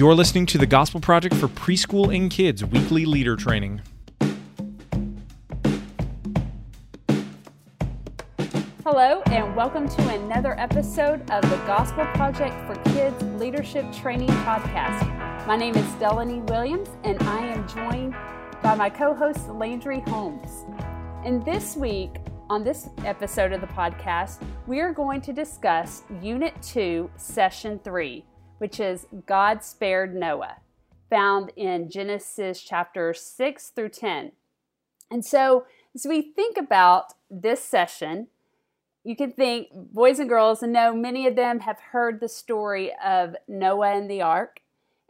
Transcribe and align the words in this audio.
You're 0.00 0.14
listening 0.14 0.46
to 0.46 0.56
the 0.56 0.64
Gospel 0.64 0.98
Project 0.98 1.34
for 1.34 1.46
Preschool 1.46 2.16
and 2.16 2.30
Kids 2.30 2.64
weekly 2.64 3.04
leader 3.04 3.36
training. 3.36 3.82
Hello, 8.82 9.20
and 9.26 9.54
welcome 9.54 9.86
to 9.90 10.08
another 10.08 10.58
episode 10.58 11.30
of 11.30 11.42
the 11.50 11.56
Gospel 11.66 12.06
Project 12.14 12.54
for 12.66 12.76
Kids 12.92 13.22
Leadership 13.38 13.92
Training 13.92 14.30
Podcast. 14.30 15.46
My 15.46 15.58
name 15.58 15.74
is 15.74 15.92
Delaney 15.96 16.40
Williams, 16.44 16.88
and 17.04 17.22
I 17.24 17.48
am 17.48 17.68
joined 17.68 18.14
by 18.62 18.74
my 18.74 18.88
co 18.88 19.12
host, 19.12 19.50
Landry 19.50 20.00
Holmes. 20.06 20.64
And 21.26 21.44
this 21.44 21.76
week, 21.76 22.12
on 22.48 22.64
this 22.64 22.88
episode 23.04 23.52
of 23.52 23.60
the 23.60 23.66
podcast, 23.66 24.40
we 24.66 24.80
are 24.80 24.94
going 24.94 25.20
to 25.20 25.34
discuss 25.34 26.04
Unit 26.22 26.54
2, 26.62 27.10
Session 27.18 27.78
3, 27.84 28.24
which 28.60 28.78
is 28.78 29.06
God 29.26 29.64
Spared 29.64 30.14
Noah, 30.14 30.58
found 31.08 31.50
in 31.56 31.88
Genesis 31.88 32.60
chapter 32.60 33.14
6 33.14 33.68
through 33.68 33.88
10. 33.88 34.32
And 35.10 35.24
so, 35.24 35.64
as 35.94 36.04
we 36.06 36.20
think 36.20 36.58
about 36.58 37.14
this 37.30 37.64
session, 37.64 38.26
you 39.02 39.16
can 39.16 39.32
think 39.32 39.68
boys 39.72 40.18
and 40.18 40.28
girls, 40.28 40.62
and 40.62 40.74
know 40.74 40.94
many 40.94 41.26
of 41.26 41.36
them 41.36 41.60
have 41.60 41.80
heard 41.80 42.20
the 42.20 42.28
story 42.28 42.92
of 43.02 43.34
Noah 43.48 43.96
and 43.96 44.10
the 44.10 44.20
ark. 44.20 44.60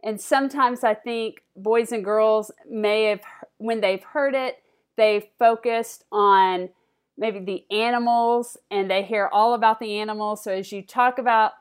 And 0.01 0.19
sometimes 0.21 0.85
I 0.85 0.93
think 0.93 1.43
boys 1.57 1.91
and 1.91 2.05
girls 2.05 2.51
may 2.69 3.03
have, 3.09 3.21
when 3.57 3.81
they've 3.81 4.01
heard 4.01 4.33
it, 4.33 4.63
they've 4.95 5.25
focused 5.37 6.05
on 6.09 6.69
maybe 7.17 7.39
the 7.39 7.65
animals 7.69 8.55
and 8.71 8.89
they 8.89 9.03
hear 9.03 9.29
all 9.33 9.53
about 9.53 9.81
the 9.81 9.97
animals. 9.97 10.41
So 10.41 10.53
as 10.53 10.71
you 10.71 10.81
talk 10.81 11.19
about 11.19 11.51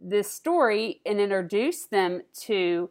this 0.00 0.30
story 0.30 1.00
and 1.04 1.20
introduce 1.20 1.84
them 1.84 2.22
to 2.42 2.90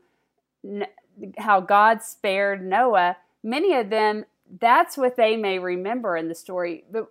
how 1.38 1.62
God 1.62 2.02
spared 2.02 2.66
Noah, 2.66 3.18
many 3.44 3.74
of 3.76 3.90
them, 3.90 4.26
that's 4.60 4.98
what 4.98 5.16
they 5.16 5.36
may 5.38 5.60
remember 5.60 6.18
in 6.18 6.28
the 6.28 6.36
story. 6.36 6.84
But 6.92 7.08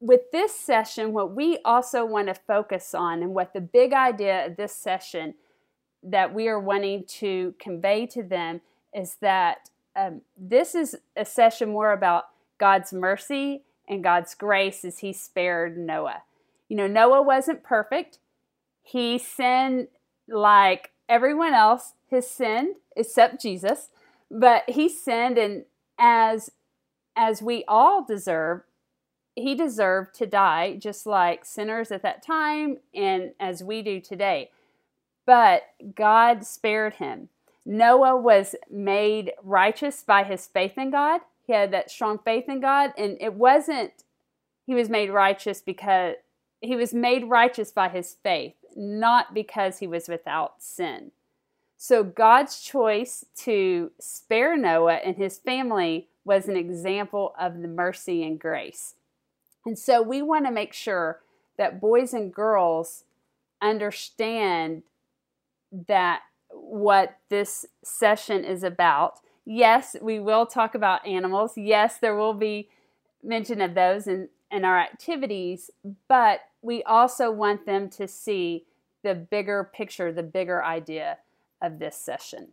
with 0.00 0.30
this 0.30 0.54
session, 0.54 1.12
what 1.12 1.34
we 1.34 1.58
also 1.64 2.04
want 2.04 2.28
to 2.28 2.34
focus 2.34 2.94
on, 2.94 3.22
and 3.22 3.34
what 3.34 3.52
the 3.52 3.60
big 3.60 3.92
idea 3.92 4.46
of 4.46 4.56
this 4.56 4.72
session 4.72 5.34
that 6.02 6.32
we 6.32 6.46
are 6.46 6.60
wanting 6.60 7.04
to 7.04 7.54
convey 7.58 8.06
to 8.06 8.22
them 8.22 8.60
is 8.94 9.16
that 9.20 9.70
um, 9.96 10.22
this 10.36 10.74
is 10.74 10.96
a 11.16 11.24
session 11.24 11.70
more 11.70 11.92
about 11.92 12.26
God's 12.58 12.92
mercy 12.92 13.62
and 13.88 14.04
God's 14.04 14.34
grace 14.34 14.84
as 14.84 14.98
He 14.98 15.12
spared 15.12 15.76
Noah. 15.76 16.22
You 16.68 16.76
know, 16.76 16.86
Noah 16.86 17.22
wasn't 17.22 17.64
perfect, 17.64 18.18
he 18.90 19.18
sinned 19.18 19.88
like 20.26 20.90
everyone 21.08 21.52
else 21.52 21.92
has 22.10 22.28
sinned, 22.28 22.76
except 22.96 23.42
Jesus, 23.42 23.90
but 24.30 24.64
he 24.68 24.88
sinned, 24.88 25.36
and 25.36 25.64
as 25.98 26.50
as 27.16 27.42
we 27.42 27.64
all 27.66 28.04
deserve, 28.04 28.62
he 29.34 29.54
deserved 29.54 30.14
to 30.14 30.26
die 30.26 30.76
just 30.76 31.04
like 31.04 31.44
sinners 31.44 31.90
at 31.90 32.02
that 32.02 32.24
time 32.24 32.78
and 32.94 33.32
as 33.40 33.62
we 33.62 33.82
do 33.82 34.00
today. 34.00 34.50
But 35.26 35.64
God 35.94 36.46
spared 36.46 36.94
him. 36.94 37.28
Noah 37.66 38.16
was 38.16 38.54
made 38.70 39.32
righteous 39.42 40.02
by 40.02 40.22
his 40.22 40.46
faith 40.46 40.78
in 40.78 40.90
God. 40.90 41.20
He 41.46 41.52
had 41.52 41.72
that 41.72 41.90
strong 41.90 42.18
faith 42.18 42.48
in 42.48 42.60
God, 42.60 42.92
and 42.96 43.18
it 43.20 43.34
wasn't 43.34 43.92
he 44.64 44.74
was 44.74 44.88
made 44.88 45.10
righteous 45.10 45.60
because 45.60 46.14
he 46.60 46.76
was 46.76 46.92
made 46.92 47.24
righteous 47.24 47.72
by 47.72 47.88
his 47.88 48.16
faith, 48.22 48.54
not 48.78 49.34
because 49.34 49.78
he 49.78 49.86
was 49.86 50.08
without 50.08 50.62
sin. 50.62 51.10
So 51.76 52.04
God's 52.04 52.60
choice 52.60 53.24
to 53.38 53.90
spare 53.98 54.56
Noah 54.56 55.00
and 55.04 55.16
his 55.16 55.38
family 55.38 56.08
was 56.24 56.48
an 56.48 56.56
example 56.56 57.34
of 57.38 57.60
the 57.60 57.68
mercy 57.68 58.24
and 58.24 58.38
grace. 58.38 58.94
And 59.66 59.78
so 59.78 60.00
we 60.00 60.22
want 60.22 60.46
to 60.46 60.52
make 60.52 60.72
sure 60.72 61.20
that 61.56 61.80
boys 61.80 62.14
and 62.14 62.32
girls 62.32 63.04
understand 63.60 64.84
that 65.72 66.20
what 66.50 67.18
this 67.28 67.66
session 67.82 68.44
is 68.44 68.62
about. 68.62 69.20
Yes, 69.44 69.96
we 70.00 70.20
will 70.20 70.46
talk 70.46 70.74
about 70.74 71.06
animals. 71.06 71.52
Yes, 71.56 71.98
there 71.98 72.16
will 72.16 72.34
be 72.34 72.68
mention 73.22 73.60
of 73.60 73.74
those 73.74 74.06
in, 74.06 74.28
in 74.50 74.64
our 74.64 74.78
activities, 74.78 75.70
but 76.06 76.40
we 76.62 76.82
also 76.84 77.30
want 77.30 77.66
them 77.66 77.88
to 77.90 78.06
see 78.06 78.64
the 79.02 79.14
bigger 79.14 79.70
picture, 79.72 80.12
the 80.12 80.22
bigger 80.22 80.62
idea 80.62 81.18
of 81.60 81.78
this 81.78 81.96
session. 81.96 82.48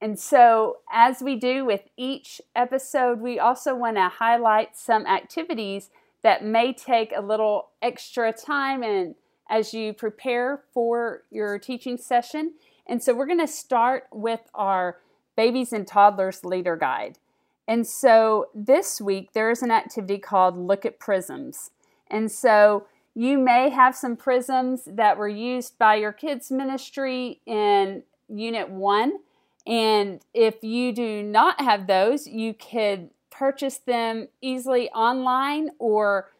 And 0.00 0.18
so, 0.18 0.78
as 0.92 1.22
we 1.22 1.36
do 1.36 1.64
with 1.64 1.88
each 1.96 2.40
episode, 2.54 3.20
we 3.20 3.38
also 3.38 3.74
want 3.74 3.96
to 3.96 4.08
highlight 4.08 4.76
some 4.76 5.06
activities 5.06 5.88
that 6.22 6.44
may 6.44 6.72
take 6.74 7.12
a 7.16 7.22
little 7.22 7.70
extra 7.80 8.32
time 8.32 8.82
and 8.82 9.14
as 9.48 9.72
you 9.72 9.92
prepare 9.92 10.62
for 10.72 11.22
your 11.30 11.58
teaching 11.58 11.96
session. 11.96 12.52
And 12.86 13.02
so, 13.02 13.14
we're 13.14 13.26
going 13.26 13.40
to 13.40 13.46
start 13.46 14.04
with 14.12 14.40
our 14.54 14.98
babies 15.36 15.72
and 15.72 15.86
toddlers 15.86 16.44
leader 16.44 16.76
guide. 16.76 17.18
And 17.66 17.86
so, 17.86 18.48
this 18.54 19.00
week 19.00 19.32
there 19.32 19.50
is 19.50 19.62
an 19.62 19.70
activity 19.70 20.18
called 20.18 20.58
Look 20.58 20.84
at 20.84 20.98
Prisms. 20.98 21.70
And 22.10 22.30
so, 22.30 22.86
you 23.14 23.38
may 23.38 23.70
have 23.70 23.94
some 23.96 24.16
prisms 24.16 24.82
that 24.86 25.16
were 25.16 25.28
used 25.28 25.78
by 25.78 25.96
your 25.96 26.12
kids' 26.12 26.50
ministry 26.50 27.40
in 27.46 28.02
Unit 28.28 28.70
1 28.70 29.18
and 29.66 30.20
if 30.34 30.62
you 30.62 30.92
do 30.92 31.22
not 31.22 31.60
have 31.60 31.86
those, 31.86 32.26
you 32.26 32.54
could 32.54 33.10
purchase 33.30 33.78
them 33.78 34.28
easily 34.40 34.90
online 34.90 35.70
or 35.78 36.30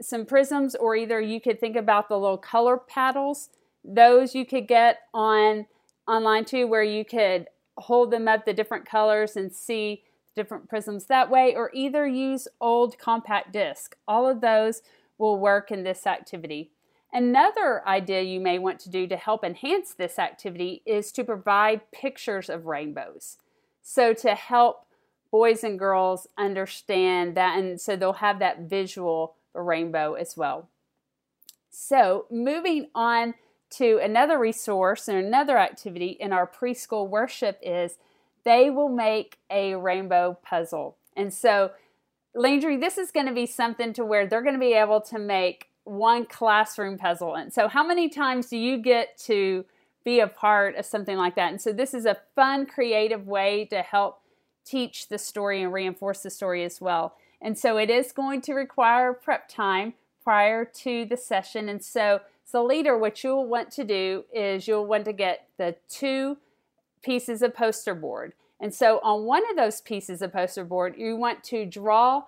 some 0.00 0.24
prisms, 0.24 0.74
or 0.74 0.96
either 0.96 1.20
you 1.20 1.40
could 1.40 1.60
think 1.60 1.76
about 1.76 2.08
the 2.08 2.18
little 2.18 2.38
color 2.38 2.78
paddles. 2.78 3.50
Those 3.84 4.34
you 4.34 4.46
could 4.46 4.66
get 4.66 5.00
on 5.12 5.66
online 6.08 6.46
too, 6.46 6.66
where 6.66 6.82
you 6.82 7.04
could 7.04 7.48
hold 7.76 8.10
them 8.10 8.26
up 8.26 8.46
the 8.46 8.54
different 8.54 8.86
colors 8.86 9.36
and 9.36 9.52
see 9.52 10.02
different 10.34 10.68
prisms 10.68 11.04
that 11.06 11.30
way, 11.30 11.54
or 11.54 11.70
either 11.74 12.06
use 12.06 12.48
old 12.62 12.96
compact 12.98 13.52
disc. 13.52 13.94
All 14.08 14.26
of 14.26 14.40
those 14.40 14.80
will 15.20 15.38
work 15.38 15.70
in 15.70 15.84
this 15.84 16.06
activity. 16.06 16.70
Another 17.12 17.86
idea 17.86 18.22
you 18.22 18.40
may 18.40 18.58
want 18.58 18.80
to 18.80 18.90
do 18.90 19.06
to 19.06 19.16
help 19.16 19.44
enhance 19.44 19.92
this 19.92 20.18
activity 20.18 20.82
is 20.86 21.12
to 21.12 21.24
provide 21.24 21.90
pictures 21.92 22.48
of 22.48 22.66
rainbows. 22.66 23.38
So, 23.82 24.14
to 24.14 24.34
help 24.34 24.86
boys 25.30 25.62
and 25.62 25.78
girls 25.78 26.26
understand 26.38 27.36
that, 27.36 27.58
and 27.58 27.80
so 27.80 27.96
they'll 27.96 28.14
have 28.14 28.38
that 28.38 28.60
visual 28.60 29.34
rainbow 29.54 30.14
as 30.14 30.36
well. 30.36 30.68
So, 31.70 32.26
moving 32.30 32.88
on 32.94 33.34
to 33.70 34.00
another 34.02 34.38
resource 34.38 35.06
and 35.08 35.18
another 35.18 35.58
activity 35.58 36.16
in 36.18 36.32
our 36.32 36.46
preschool 36.46 37.08
worship 37.08 37.58
is 37.62 37.98
they 38.44 38.70
will 38.70 38.88
make 38.88 39.38
a 39.50 39.74
rainbow 39.74 40.38
puzzle. 40.42 40.96
And 41.16 41.32
so, 41.32 41.72
Landry, 42.34 42.76
this 42.76 42.96
is 42.96 43.10
going 43.10 43.26
to 43.26 43.32
be 43.32 43.46
something 43.46 43.92
to 43.94 44.04
where 44.04 44.26
they're 44.26 44.42
going 44.42 44.54
to 44.54 44.60
be 44.60 44.74
able 44.74 45.00
to 45.02 45.18
make 45.18 45.68
one 45.84 46.24
classroom 46.26 46.96
puzzle. 46.96 47.34
And 47.34 47.52
so, 47.52 47.66
how 47.66 47.84
many 47.84 48.08
times 48.08 48.48
do 48.48 48.56
you 48.56 48.78
get 48.78 49.18
to 49.24 49.64
be 50.04 50.20
a 50.20 50.28
part 50.28 50.76
of 50.76 50.86
something 50.86 51.16
like 51.16 51.34
that? 51.34 51.50
And 51.50 51.60
so, 51.60 51.72
this 51.72 51.92
is 51.92 52.06
a 52.06 52.18
fun, 52.36 52.66
creative 52.66 53.26
way 53.26 53.64
to 53.66 53.82
help 53.82 54.20
teach 54.64 55.08
the 55.08 55.18
story 55.18 55.62
and 55.62 55.72
reinforce 55.72 56.22
the 56.22 56.30
story 56.30 56.64
as 56.64 56.80
well. 56.80 57.16
And 57.42 57.58
so, 57.58 57.76
it 57.76 57.90
is 57.90 58.12
going 58.12 58.42
to 58.42 58.54
require 58.54 59.12
prep 59.12 59.48
time 59.48 59.94
prior 60.22 60.64
to 60.64 61.04
the 61.04 61.16
session. 61.16 61.68
And 61.68 61.82
so, 61.82 62.20
as 62.46 62.54
a 62.54 62.62
leader, 62.62 62.96
what 62.96 63.24
you'll 63.24 63.46
want 63.46 63.72
to 63.72 63.84
do 63.84 64.24
is 64.32 64.68
you'll 64.68 64.86
want 64.86 65.04
to 65.06 65.12
get 65.12 65.48
the 65.58 65.74
two 65.88 66.36
pieces 67.02 67.42
of 67.42 67.56
poster 67.56 67.94
board. 67.94 68.34
And 68.60 68.74
so, 68.74 69.00
on 69.02 69.24
one 69.24 69.48
of 69.50 69.56
those 69.56 69.80
pieces 69.80 70.20
of 70.20 70.32
poster 70.32 70.64
board, 70.64 70.94
you 70.98 71.16
want 71.16 71.42
to 71.44 71.64
draw 71.64 72.24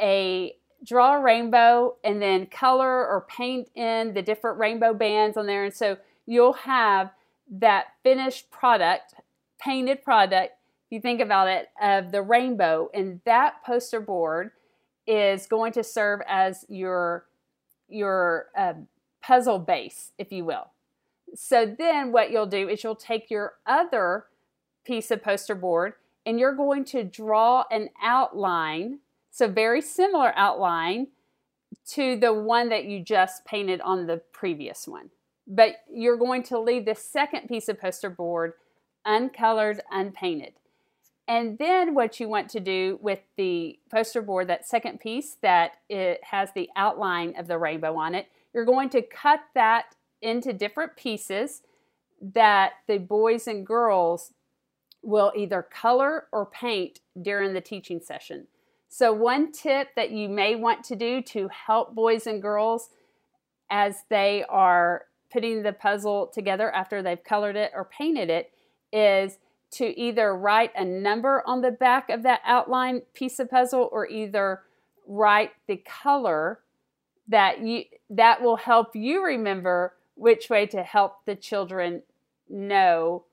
a 0.00 0.56
draw 0.84 1.16
a 1.16 1.20
rainbow 1.20 1.96
and 2.02 2.20
then 2.22 2.46
color 2.46 3.06
or 3.06 3.26
paint 3.28 3.68
in 3.74 4.14
the 4.14 4.22
different 4.22 4.58
rainbow 4.58 4.94
bands 4.94 5.36
on 5.36 5.46
there. 5.46 5.64
And 5.64 5.74
so 5.74 5.98
you'll 6.26 6.54
have 6.54 7.10
that 7.50 7.88
finished 8.02 8.50
product, 8.50 9.14
painted 9.58 10.02
product, 10.02 10.54
if 10.86 10.96
you 10.96 11.00
think 11.00 11.20
about 11.20 11.48
it, 11.48 11.68
of 11.80 12.12
the 12.12 12.22
rainbow. 12.22 12.88
And 12.94 13.20
that 13.24 13.62
poster 13.64 14.00
board 14.00 14.52
is 15.06 15.46
going 15.46 15.72
to 15.72 15.84
serve 15.84 16.20
as 16.26 16.64
your, 16.68 17.26
your 17.88 18.46
uh, 18.56 18.74
puzzle 19.22 19.58
base, 19.58 20.12
if 20.18 20.32
you 20.32 20.44
will. 20.44 20.70
So 21.34 21.74
then 21.78 22.10
what 22.10 22.30
you'll 22.30 22.46
do 22.46 22.68
is 22.68 22.82
you'll 22.82 22.96
take 22.96 23.30
your 23.30 23.54
other 23.66 24.24
piece 24.84 25.10
of 25.10 25.22
poster 25.22 25.54
board 25.54 25.94
and 26.26 26.38
you're 26.38 26.54
going 26.54 26.84
to 26.84 27.02
draw 27.04 27.64
an 27.70 27.88
outline 28.02 28.98
so 29.30 29.48
very 29.48 29.80
similar 29.80 30.32
outline 30.36 31.06
to 31.86 32.16
the 32.16 32.32
one 32.32 32.68
that 32.68 32.84
you 32.84 33.02
just 33.02 33.44
painted 33.44 33.80
on 33.82 34.06
the 34.06 34.18
previous 34.32 34.86
one. 34.88 35.10
but 35.46 35.76
you're 35.92 36.16
going 36.16 36.42
to 36.42 36.58
leave 36.58 36.84
the 36.84 36.94
second 36.94 37.48
piece 37.48 37.68
of 37.68 37.80
poster 37.80 38.10
board 38.10 38.52
uncolored, 39.04 39.80
unpainted. 39.90 40.54
And 41.26 41.58
then 41.58 41.94
what 41.94 42.18
you 42.18 42.28
want 42.28 42.48
to 42.50 42.60
do 42.60 42.98
with 43.00 43.20
the 43.36 43.78
poster 43.90 44.20
board, 44.20 44.48
that 44.48 44.66
second 44.66 45.00
piece 45.00 45.36
that 45.42 45.74
it 45.88 46.22
has 46.24 46.50
the 46.52 46.68
outline 46.76 47.34
of 47.38 47.46
the 47.46 47.58
rainbow 47.58 47.96
on 47.96 48.14
it, 48.14 48.26
you're 48.52 48.64
going 48.64 48.90
to 48.90 49.02
cut 49.02 49.40
that 49.54 49.94
into 50.20 50.52
different 50.52 50.96
pieces 50.96 51.62
that 52.20 52.72
the 52.88 52.98
boys 52.98 53.46
and 53.46 53.64
girls 53.66 54.32
will 55.02 55.32
either 55.36 55.62
color 55.62 56.26
or 56.32 56.46
paint 56.46 57.00
during 57.20 57.54
the 57.54 57.60
teaching 57.60 58.00
session. 58.00 58.46
So, 58.88 59.12
one 59.12 59.52
tip 59.52 59.88
that 59.96 60.10
you 60.10 60.28
may 60.28 60.56
want 60.56 60.84
to 60.84 60.96
do 60.96 61.22
to 61.22 61.48
help 61.48 61.94
boys 61.94 62.26
and 62.26 62.42
girls 62.42 62.90
as 63.70 64.02
they 64.08 64.44
are 64.48 65.04
putting 65.32 65.62
the 65.62 65.72
puzzle 65.72 66.26
together 66.26 66.70
after 66.72 67.02
they've 67.02 67.22
colored 67.22 67.56
it 67.56 67.70
or 67.74 67.84
painted 67.84 68.30
it 68.30 68.52
is 68.92 69.38
to 69.70 69.98
either 69.98 70.36
write 70.36 70.72
a 70.74 70.84
number 70.84 71.44
on 71.46 71.60
the 71.60 71.70
back 71.70 72.10
of 72.10 72.24
that 72.24 72.40
outline 72.44 73.02
piece 73.14 73.38
of 73.38 73.48
puzzle 73.48 73.88
or 73.92 74.08
either 74.08 74.62
write 75.06 75.52
the 75.68 75.76
color 75.76 76.60
that 77.28 77.60
you 77.60 77.84
that 78.08 78.42
will 78.42 78.56
help 78.56 78.96
you 78.96 79.24
remember 79.24 79.94
which 80.16 80.50
way 80.50 80.66
to 80.66 80.82
help 80.82 81.24
the 81.24 81.36
children 81.36 82.02
know 82.48 83.24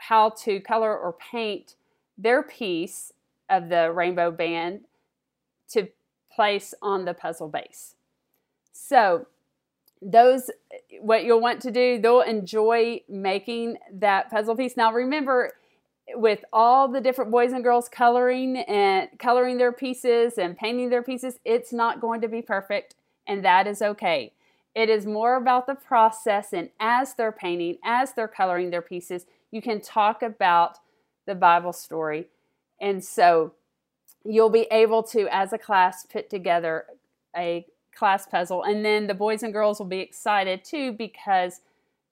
how 0.00 0.30
to 0.30 0.60
color 0.60 0.96
or 0.96 1.12
paint 1.12 1.74
their 2.16 2.42
piece 2.42 3.12
of 3.48 3.68
the 3.68 3.92
rainbow 3.92 4.30
band 4.30 4.80
to 5.70 5.88
place 6.34 6.74
on 6.82 7.04
the 7.04 7.14
puzzle 7.14 7.48
base. 7.48 7.94
So, 8.72 9.26
those 10.00 10.50
what 11.00 11.24
you'll 11.24 11.40
want 11.40 11.60
to 11.62 11.70
do, 11.70 11.98
they'll 12.00 12.20
enjoy 12.20 13.00
making 13.08 13.78
that 13.92 14.30
puzzle 14.30 14.54
piece. 14.56 14.76
Now, 14.76 14.92
remember, 14.92 15.54
with 16.14 16.44
all 16.52 16.88
the 16.88 17.00
different 17.00 17.30
boys 17.30 17.52
and 17.52 17.62
girls 17.62 17.88
coloring 17.88 18.58
and 18.58 19.08
coloring 19.18 19.58
their 19.58 19.72
pieces 19.72 20.38
and 20.38 20.56
painting 20.56 20.90
their 20.90 21.02
pieces, 21.02 21.38
it's 21.44 21.72
not 21.72 22.00
going 22.00 22.20
to 22.20 22.28
be 22.28 22.40
perfect, 22.40 22.94
and 23.26 23.44
that 23.44 23.66
is 23.66 23.82
okay. 23.82 24.32
It 24.74 24.88
is 24.88 25.06
more 25.06 25.36
about 25.36 25.66
the 25.66 25.74
process, 25.74 26.52
and 26.52 26.70
as 26.78 27.14
they're 27.14 27.32
painting, 27.32 27.78
as 27.84 28.12
they're 28.12 28.28
coloring 28.28 28.70
their 28.70 28.82
pieces, 28.82 29.26
you 29.50 29.62
can 29.62 29.80
talk 29.80 30.22
about 30.22 30.78
the 31.26 31.34
Bible 31.34 31.72
story. 31.72 32.26
And 32.80 33.04
so 33.04 33.52
you'll 34.24 34.50
be 34.50 34.66
able 34.70 35.02
to, 35.04 35.28
as 35.30 35.52
a 35.52 35.58
class, 35.58 36.06
put 36.06 36.30
together 36.30 36.86
a 37.36 37.66
class 37.94 38.26
puzzle. 38.26 38.62
And 38.62 38.84
then 38.84 39.06
the 39.06 39.14
boys 39.14 39.42
and 39.42 39.52
girls 39.52 39.78
will 39.78 39.86
be 39.86 40.00
excited 40.00 40.64
too 40.64 40.92
because 40.92 41.60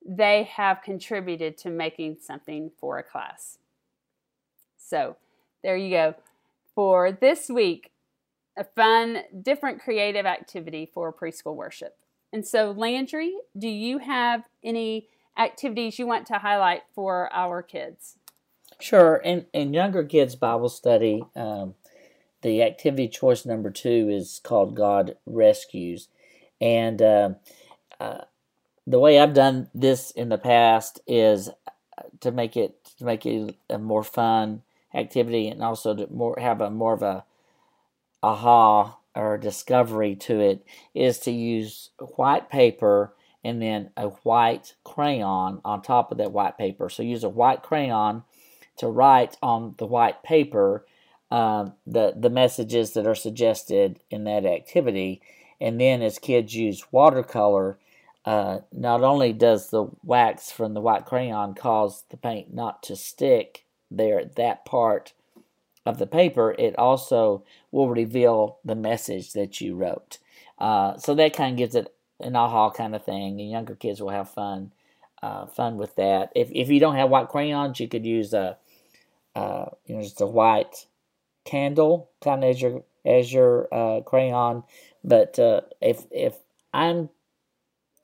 they 0.06 0.44
have 0.44 0.82
contributed 0.82 1.56
to 1.58 1.70
making 1.70 2.18
something 2.20 2.70
for 2.78 2.98
a 2.98 3.02
class. 3.02 3.58
So 4.76 5.16
there 5.62 5.76
you 5.76 5.90
go. 5.90 6.14
For 6.74 7.10
this 7.12 7.48
week, 7.48 7.90
a 8.56 8.64
fun, 8.64 9.22
different 9.42 9.80
creative 9.80 10.26
activity 10.26 10.88
for 10.92 11.12
preschool 11.12 11.54
worship. 11.54 11.96
And 12.32 12.46
so, 12.46 12.70
Landry, 12.70 13.34
do 13.56 13.68
you 13.68 13.98
have 13.98 14.44
any 14.62 15.08
activities 15.38 15.98
you 15.98 16.06
want 16.06 16.26
to 16.26 16.38
highlight 16.38 16.82
for 16.94 17.32
our 17.32 17.62
kids? 17.62 18.16
Sure. 18.80 19.16
In, 19.16 19.46
in 19.52 19.74
younger 19.74 20.04
kids' 20.04 20.36
Bible 20.36 20.68
study, 20.68 21.24
um, 21.34 21.74
the 22.42 22.62
activity 22.62 23.08
choice 23.08 23.46
number 23.46 23.70
two 23.70 24.08
is 24.10 24.40
called 24.42 24.74
God 24.74 25.16
Rescues. 25.26 26.08
And 26.60 27.00
uh, 27.00 27.30
uh, 27.98 28.22
the 28.86 28.98
way 28.98 29.18
I've 29.18 29.34
done 29.34 29.68
this 29.74 30.10
in 30.10 30.28
the 30.28 30.38
past 30.38 31.00
is 31.06 31.50
to 32.20 32.30
make 32.30 32.56
it 32.56 32.76
to 32.98 33.04
make 33.04 33.26
it 33.26 33.56
a 33.68 33.78
more 33.78 34.02
fun 34.02 34.62
activity 34.94 35.48
and 35.48 35.62
also 35.62 35.94
to 35.94 36.06
more 36.10 36.36
have 36.38 36.60
a 36.60 36.70
more 36.70 36.94
of 36.94 37.02
a 37.02 37.24
aha 38.22 38.98
or 39.14 39.38
discovery 39.38 40.14
to 40.14 40.40
it 40.40 40.64
is 40.94 41.18
to 41.18 41.30
use 41.30 41.90
white 42.16 42.50
paper 42.50 43.14
and 43.46 43.62
then 43.62 43.90
a 43.96 44.08
white 44.08 44.74
crayon 44.82 45.60
on 45.64 45.80
top 45.80 46.10
of 46.10 46.18
that 46.18 46.32
white 46.32 46.58
paper. 46.58 46.88
So 46.88 47.04
use 47.04 47.22
a 47.22 47.28
white 47.28 47.62
crayon 47.62 48.24
to 48.78 48.88
write 48.88 49.36
on 49.40 49.76
the 49.78 49.86
white 49.86 50.24
paper 50.24 50.84
uh, 51.30 51.70
the 51.86 52.14
the 52.16 52.30
messages 52.30 52.92
that 52.92 53.06
are 53.06 53.14
suggested 53.14 54.00
in 54.10 54.24
that 54.24 54.44
activity, 54.44 55.20
and 55.60 55.80
then 55.80 56.02
as 56.02 56.18
kids 56.18 56.54
use 56.54 56.92
watercolor, 56.92 57.78
uh, 58.24 58.58
not 58.72 59.02
only 59.02 59.32
does 59.32 59.70
the 59.70 59.86
wax 60.04 60.50
from 60.50 60.74
the 60.74 60.80
white 60.80 61.04
crayon 61.04 61.54
cause 61.54 62.04
the 62.10 62.16
paint 62.16 62.52
not 62.52 62.82
to 62.82 62.96
stick 62.96 63.64
there 63.90 64.20
at 64.20 64.36
that 64.36 64.64
part 64.64 65.12
of 65.84 65.98
the 65.98 66.06
paper, 66.06 66.54
it 66.58 66.76
also 66.78 67.44
will 67.70 67.88
reveal 67.88 68.58
the 68.64 68.74
message 68.74 69.32
that 69.32 69.60
you 69.60 69.74
wrote. 69.76 70.18
Uh, 70.58 70.96
so 70.96 71.14
that 71.14 71.36
kind 71.36 71.52
of 71.52 71.58
gives 71.58 71.74
it 71.74 71.92
an 72.20 72.36
aha 72.36 72.70
kind 72.70 72.94
of 72.94 73.04
thing, 73.04 73.40
and 73.40 73.50
younger 73.50 73.74
kids 73.74 74.00
will 74.00 74.10
have 74.10 74.30
fun, 74.30 74.72
uh, 75.22 75.46
fun 75.46 75.76
with 75.76 75.94
that. 75.96 76.30
If 76.34 76.50
if 76.52 76.68
you 76.68 76.80
don't 76.80 76.96
have 76.96 77.10
white 77.10 77.28
crayons, 77.28 77.80
you 77.80 77.88
could 77.88 78.06
use 78.06 78.32
a, 78.32 78.58
uh, 79.34 79.66
you 79.86 79.96
know, 79.96 80.02
just 80.02 80.20
a 80.20 80.26
white 80.26 80.86
candle 81.44 82.10
kind 82.22 82.42
of 82.44 82.50
as 82.50 82.60
your 82.60 82.82
as 83.04 83.32
your 83.32 83.68
uh, 83.72 84.00
crayon. 84.02 84.64
But 85.04 85.38
uh, 85.38 85.62
if 85.80 86.04
if 86.10 86.36
I'm 86.72 87.10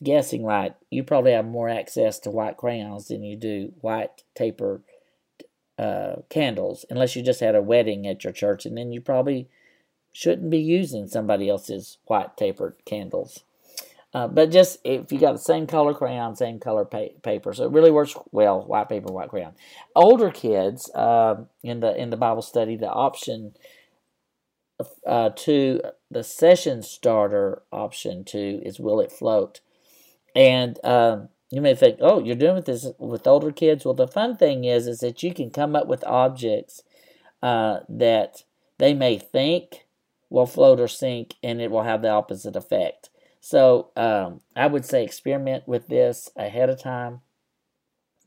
guessing 0.03 0.44
right, 0.44 0.75
you 0.91 1.03
probably 1.03 1.32
have 1.32 1.44
more 1.44 1.69
access 1.69 2.19
to 2.20 2.31
white 2.31 2.56
crayons 2.56 3.09
than 3.09 3.23
you 3.23 3.37
do 3.37 3.73
white 3.81 4.25
taper 4.35 4.82
uh, 5.79 6.17
candles, 6.29 6.85
unless 6.91 7.17
you 7.17 7.23
just 7.23 7.41
had 7.41 7.55
a 7.55 7.62
wedding 7.62 8.06
at 8.06 8.25
your 8.25 8.32
church, 8.32 8.67
and 8.67 8.76
then 8.76 8.93
you 8.93 9.00
probably 9.00 9.49
shouldn't 10.12 10.50
be 10.50 10.59
using 10.59 11.06
somebody 11.06 11.49
else's 11.49 11.99
white 12.05 12.37
tapered 12.37 12.75
candles. 12.85 13.44
Uh, 14.14 14.29
but 14.29 14.50
just 14.50 14.79
if 14.85 15.11
you 15.11 15.19
got 15.19 15.32
the 15.32 15.38
same 15.38 15.67
color 15.67 15.94
crayon, 15.94 16.37
same 16.37 16.59
color 16.59 16.85
pa- 16.85 17.17
paper, 17.23 17.53
so 17.55 17.64
it 17.64 17.73
really 17.73 17.91
works 17.91 18.14
well. 18.31 18.62
White 18.62 18.88
paper, 18.88 19.11
white 19.11 19.31
crayon. 19.31 19.55
Older 19.94 20.31
kids 20.31 20.91
uh, 20.94 21.44
in 21.62 21.81
the 21.81 21.97
in 21.97 22.11
the 22.11 22.17
Bible 22.19 22.43
study, 22.43 22.76
the 22.76 22.91
option 22.91 23.55
uh, 25.06 25.31
the 25.37 26.23
session 26.23 26.82
starter 26.82 27.62
option 27.73 28.25
two 28.25 28.61
is 28.64 28.79
will 28.79 29.00
it 29.00 29.11
float, 29.11 29.61
and 30.37 30.79
um, 30.85 31.29
you 31.50 31.61
may 31.61 31.75
think, 31.75 31.99
oh, 32.00 32.23
you're 32.23 32.35
doing 32.35 32.62
this 32.62 32.87
with 32.99 33.26
older 33.26 33.52
kids. 33.52 33.85
Well, 33.85 33.95
the 33.95 34.09
fun 34.09 34.37
thing 34.37 34.64
is, 34.64 34.87
is 34.87 35.00
that 35.00 35.23
you 35.23 35.35
can 35.35 35.50
come 35.50 35.76
up 35.76 35.87
with 35.87 36.04
objects 36.04 36.83
uh, 37.42 37.81
that 37.88 38.45
they 38.78 38.95
may 38.95 39.19
think 39.19 39.85
will 40.31 40.47
float 40.47 40.81
or 40.81 40.88
sink, 40.88 41.35
and 41.42 41.61
it 41.61 41.71
will 41.71 41.83
have 41.83 42.02
the 42.02 42.09
opposite 42.09 42.57
effect. 42.57 43.11
So 43.44 43.90
um, 43.96 44.40
I 44.54 44.68
would 44.68 44.84
say 44.84 45.02
experiment 45.04 45.66
with 45.66 45.88
this 45.88 46.30
ahead 46.37 46.70
of 46.70 46.80
time. 46.80 47.22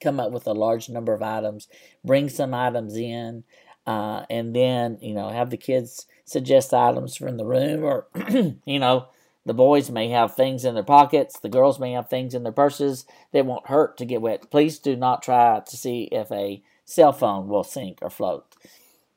Come 0.01 0.19
up 0.19 0.33
with 0.33 0.45
a 0.45 0.51
large 0.51 0.89
number 0.89 1.13
of 1.13 1.23
items, 1.23 1.69
bring 2.03 2.27
some 2.27 2.53
items 2.53 2.97
in, 2.97 3.45
uh, 3.87 4.25
and 4.29 4.53
then 4.53 4.97
you 5.01 5.13
know 5.13 5.29
have 5.29 5.51
the 5.51 5.57
kids 5.57 6.05
suggest 6.25 6.73
items 6.73 7.15
from 7.15 7.37
the 7.37 7.45
room, 7.45 7.81
or 7.81 8.07
you 8.65 8.79
know 8.79 9.07
the 9.45 9.53
boys 9.53 9.89
may 9.89 10.09
have 10.09 10.35
things 10.35 10.65
in 10.65 10.73
their 10.73 10.83
pockets, 10.83 11.39
the 11.39 11.47
girls 11.47 11.79
may 11.79 11.93
have 11.93 12.09
things 12.09 12.33
in 12.33 12.43
their 12.43 12.51
purses 12.51 13.05
that 13.31 13.45
won't 13.45 13.67
hurt 13.67 13.97
to 13.97 14.05
get 14.05 14.21
wet. 14.21 14.51
Please 14.51 14.79
do 14.79 14.97
not 14.97 15.23
try 15.23 15.61
to 15.65 15.77
see 15.77 16.09
if 16.11 16.29
a 16.29 16.61
cell 16.83 17.13
phone 17.13 17.47
will 17.47 17.63
sink 17.63 17.99
or 18.01 18.09
float. 18.09 18.53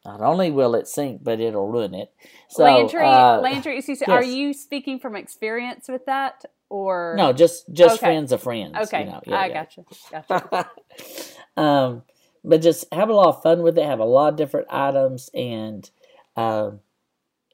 Not 0.08 0.22
only 0.22 0.50
will 0.50 0.74
it 0.74 0.88
sink, 0.88 1.22
but 1.22 1.38
it'll 1.38 1.68
ruin 1.68 1.92
it. 1.92 2.10
So, 2.48 2.64
Landry, 2.64 3.04
uh, 3.04 3.40
Landry, 3.42 3.76
excuse 3.76 4.00
me, 4.00 4.06
yes. 4.08 4.16
are 4.16 4.24
you 4.24 4.54
speaking 4.54 4.98
from 4.98 5.14
experience 5.14 5.86
with 5.86 6.06
that, 6.06 6.46
or 6.70 7.14
no? 7.18 7.34
Just 7.34 7.70
just 7.74 7.96
okay. 7.96 8.06
friends 8.06 8.32
of 8.32 8.42
friends. 8.42 8.74
Okay, 8.74 9.00
you 9.00 9.10
know? 9.10 9.20
yeah, 9.26 9.36
I 9.36 9.46
yeah. 9.48 9.64
gotcha. 9.64 9.84
Gotcha. 10.10 10.70
um, 11.60 12.02
but 12.42 12.62
just 12.62 12.86
have 12.90 13.10
a 13.10 13.12
lot 13.12 13.36
of 13.36 13.42
fun 13.42 13.60
with 13.60 13.76
it. 13.76 13.84
Have 13.84 13.98
a 13.98 14.06
lot 14.06 14.30
of 14.32 14.36
different 14.36 14.68
items, 14.70 15.28
and 15.34 15.90
um, 16.36 16.80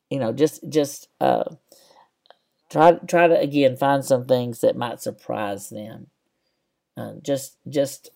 you 0.08 0.20
know, 0.20 0.32
just 0.32 0.68
just 0.68 1.08
uh, 1.20 1.56
try 2.70 2.92
try 3.08 3.26
to 3.26 3.36
again 3.36 3.76
find 3.76 4.04
some 4.04 4.26
things 4.26 4.60
that 4.60 4.76
might 4.76 5.02
surprise 5.02 5.70
them. 5.70 6.06
Uh, 6.96 7.14
just 7.20 7.56
just 7.68 8.10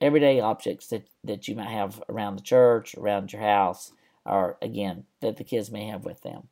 everyday 0.00 0.40
objects 0.40 0.88
that, 0.88 1.08
that 1.24 1.48
you 1.48 1.54
might 1.54 1.68
have 1.68 2.02
around 2.08 2.36
the 2.36 2.42
church, 2.42 2.94
around 2.94 3.32
your 3.32 3.42
house, 3.42 3.92
or 4.24 4.56
again, 4.62 5.04
that 5.20 5.36
the 5.36 5.44
kids 5.44 5.70
may 5.70 5.86
have 5.86 6.04
with 6.04 6.22
them. 6.22 6.48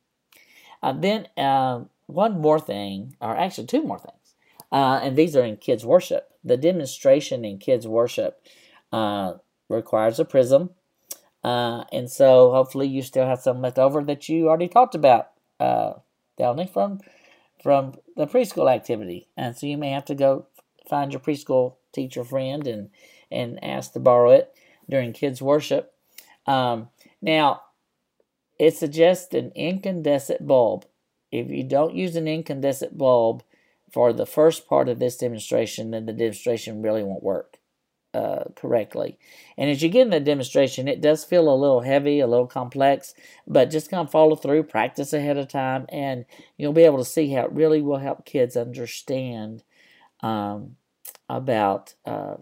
Uh, 0.81 0.93
then, 0.93 1.27
uh, 1.37 1.81
one 2.07 2.39
more 2.39 2.59
thing, 2.59 3.15
or 3.21 3.35
actually 3.35 3.67
two 3.67 3.83
more 3.83 3.99
things, 3.99 4.35
uh, 4.71 4.99
and 5.03 5.15
these 5.15 5.35
are 5.35 5.43
in 5.43 5.57
kids' 5.57 5.85
worship. 5.85 6.31
The 6.43 6.57
demonstration 6.57 7.45
in 7.45 7.57
kids' 7.57 7.87
worship 7.87 8.41
uh, 8.91 9.33
requires 9.67 10.19
a 10.19 10.25
prism, 10.25 10.71
uh, 11.43 11.83
and 11.91 12.09
so 12.09 12.51
hopefully 12.51 12.87
you 12.87 13.01
still 13.01 13.27
have 13.27 13.41
some 13.41 13.61
left 13.61 13.77
over 13.77 14.03
that 14.03 14.29
you 14.29 14.47
already 14.47 14.67
talked 14.67 14.95
about, 14.95 15.31
uh, 15.59 15.93
from 16.71 16.99
from 17.61 17.93
the 18.15 18.25
preschool 18.25 18.73
activity. 18.73 19.27
And 19.35 19.55
so 19.55 19.67
you 19.67 19.77
may 19.77 19.91
have 19.91 20.05
to 20.05 20.15
go 20.15 20.47
find 20.89 21.11
your 21.11 21.19
preschool 21.19 21.75
teacher 21.93 22.23
friend 22.23 22.67
and, 22.67 22.89
and 23.31 23.63
ask 23.63 23.93
to 23.93 23.99
borrow 23.99 24.31
it 24.31 24.53
during 24.89 25.13
kids' 25.13 25.41
worship. 25.41 25.93
Um, 26.45 26.89
now, 27.21 27.61
it 28.57 28.75
suggests 28.75 29.33
an 29.33 29.51
incandescent 29.55 30.45
bulb. 30.45 30.85
If 31.31 31.49
you 31.49 31.63
don't 31.63 31.95
use 31.95 32.15
an 32.15 32.27
incandescent 32.27 32.97
bulb 32.97 33.43
for 33.91 34.11
the 34.13 34.25
first 34.25 34.67
part 34.67 34.89
of 34.89 34.99
this 34.99 35.17
demonstration, 35.17 35.91
then 35.91 36.05
the 36.05 36.13
demonstration 36.13 36.81
really 36.81 37.03
won't 37.03 37.23
work 37.23 37.59
uh, 38.13 38.45
correctly. 38.55 39.19
And 39.57 39.69
as 39.69 39.81
you 39.81 39.89
get 39.89 40.01
in 40.01 40.09
the 40.09 40.19
demonstration, 40.19 40.87
it 40.87 41.01
does 41.01 41.23
feel 41.23 41.47
a 41.47 41.55
little 41.55 41.81
heavy, 41.81 42.19
a 42.19 42.27
little 42.27 42.47
complex, 42.47 43.13
but 43.47 43.69
just 43.69 43.91
kind 43.91 44.05
of 44.05 44.11
follow 44.11 44.35
through, 44.35 44.63
practice 44.63 45.13
ahead 45.13 45.37
of 45.37 45.47
time, 45.47 45.85
and 45.89 46.25
you'll 46.57 46.73
be 46.73 46.83
able 46.83 46.97
to 46.97 47.05
see 47.05 47.31
how 47.31 47.43
it 47.43 47.51
really 47.51 47.81
will 47.81 47.97
help 47.99 48.25
kids 48.25 48.57
understand 48.57 49.63
um, 50.21 50.75
about 51.29 51.93
uh, 52.05 52.35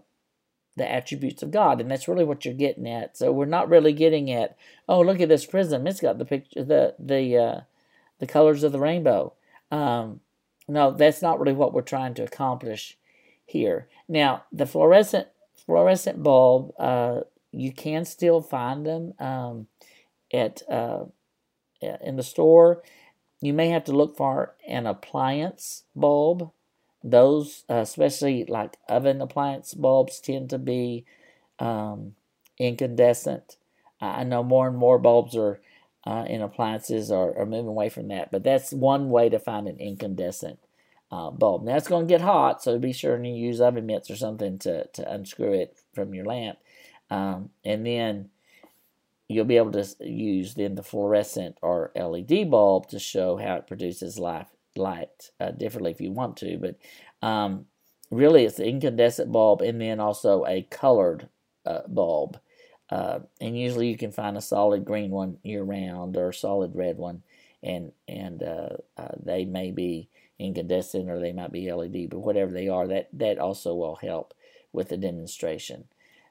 the 0.76 0.90
attributes 0.90 1.42
of 1.42 1.50
God, 1.50 1.80
and 1.80 1.90
that's 1.90 2.08
really 2.08 2.24
what 2.24 2.44
you're 2.44 2.54
getting 2.54 2.88
at. 2.88 3.16
So 3.16 3.30
we're 3.30 3.44
not 3.44 3.68
really 3.68 3.92
getting 3.92 4.30
at, 4.30 4.56
oh, 4.88 5.00
look 5.00 5.20
at 5.20 5.28
this 5.28 5.46
prism; 5.46 5.86
it's 5.86 6.00
got 6.00 6.18
the 6.18 6.24
picture, 6.24 6.64
the 6.64 6.94
the 6.98 7.36
uh, 7.36 7.60
the 8.18 8.26
colors 8.26 8.62
of 8.62 8.72
the 8.72 8.80
rainbow. 8.80 9.34
Um, 9.70 10.20
no, 10.66 10.90
that's 10.90 11.22
not 11.22 11.38
really 11.38 11.52
what 11.52 11.72
we're 11.72 11.82
trying 11.82 12.14
to 12.14 12.24
accomplish 12.24 12.96
here. 13.44 13.88
Now, 14.08 14.44
the 14.52 14.66
fluorescent 14.66 15.28
fluorescent 15.66 16.22
bulb, 16.22 16.72
uh, 16.78 17.20
you 17.52 17.72
can 17.72 18.04
still 18.04 18.40
find 18.40 18.86
them 18.86 19.14
um, 19.18 19.66
at 20.32 20.62
uh, 20.70 21.04
in 21.80 22.16
the 22.16 22.22
store. 22.22 22.82
You 23.40 23.52
may 23.52 23.68
have 23.68 23.84
to 23.84 23.92
look 23.92 24.16
for 24.16 24.54
an 24.66 24.86
appliance 24.86 25.84
bulb. 25.94 26.50
Those, 27.02 27.64
uh, 27.70 27.76
especially 27.76 28.44
like 28.44 28.76
oven 28.88 29.20
appliance 29.20 29.74
bulbs, 29.74 30.20
tend 30.20 30.50
to 30.50 30.58
be 30.58 31.04
um, 31.58 32.14
incandescent. 32.58 33.56
I 34.00 34.24
know 34.24 34.42
more 34.42 34.68
and 34.68 34.76
more 34.76 34.98
bulbs 34.98 35.36
are 35.36 35.60
uh, 36.06 36.24
in 36.26 36.40
appliances 36.40 37.10
are, 37.10 37.36
are 37.36 37.46
moving 37.46 37.68
away 37.68 37.88
from 37.88 38.08
that, 38.08 38.30
but 38.30 38.42
that's 38.42 38.72
one 38.72 39.10
way 39.10 39.28
to 39.28 39.38
find 39.38 39.68
an 39.68 39.78
incandescent 39.78 40.58
uh, 41.10 41.30
bulb. 41.30 41.64
Now 41.64 41.76
it's 41.76 41.88
going 41.88 42.06
to 42.06 42.12
get 42.12 42.20
hot, 42.20 42.62
so 42.62 42.78
be 42.78 42.92
sure 42.92 43.18
to 43.18 43.28
use 43.28 43.60
oven 43.60 43.86
mitts 43.86 44.10
or 44.10 44.16
something 44.16 44.58
to, 44.60 44.86
to 44.86 45.12
unscrew 45.12 45.52
it 45.52 45.76
from 45.94 46.14
your 46.14 46.24
lamp. 46.24 46.58
Um, 47.10 47.50
and 47.64 47.86
then 47.86 48.30
you'll 49.28 49.44
be 49.44 49.56
able 49.56 49.72
to 49.72 49.86
use 50.00 50.54
then 50.54 50.74
the 50.74 50.82
fluorescent 50.82 51.58
or 51.62 51.92
LED 51.94 52.50
bulb 52.50 52.88
to 52.88 52.98
show 52.98 53.36
how 53.36 53.56
it 53.56 53.66
produces 53.66 54.18
light, 54.18 54.46
light 54.78 55.30
uh, 55.40 55.50
differently 55.50 55.90
if 55.90 56.00
you 56.00 56.12
want 56.12 56.36
to. 56.38 56.58
But 56.58 56.76
um, 57.26 57.66
really, 58.10 58.44
it's 58.44 58.56
the 58.56 58.66
incandescent 58.66 59.30
bulb 59.32 59.60
and 59.60 59.80
then 59.80 60.00
also 60.00 60.44
a 60.46 60.62
colored 60.70 61.28
uh, 61.66 61.82
bulb. 61.86 62.38
Uh, 62.90 63.20
and 63.40 63.58
usually 63.58 63.88
you 63.88 63.98
can 63.98 64.12
find 64.12 64.36
a 64.36 64.40
solid 64.40 64.84
green 64.84 65.10
one 65.10 65.38
year 65.42 65.62
round 65.62 66.16
or 66.16 66.30
a 66.30 66.34
solid 66.34 66.74
red 66.74 66.96
one, 66.96 67.22
and 67.62 67.92
and 68.08 68.42
uh, 68.42 68.70
uh, 68.96 69.08
they 69.22 69.44
may 69.44 69.70
be 69.70 70.08
incandescent 70.38 71.10
or 71.10 71.18
they 71.18 71.32
might 71.32 71.52
be 71.52 71.70
LED, 71.70 72.08
but 72.10 72.20
whatever 72.20 72.52
they 72.52 72.68
are, 72.68 72.86
that, 72.86 73.08
that 73.12 73.38
also 73.38 73.74
will 73.74 73.96
help 73.96 74.34
with 74.72 74.88
the 74.88 74.96
demonstration. 74.96 75.84